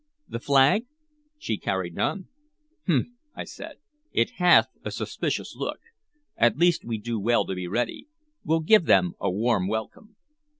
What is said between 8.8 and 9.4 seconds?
them a